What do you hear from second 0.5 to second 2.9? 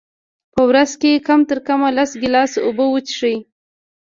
په ورځ کي کم ترکمه لس ګیلاسه اوبه